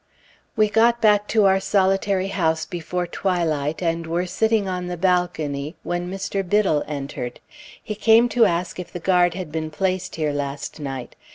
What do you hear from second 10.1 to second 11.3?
here last night.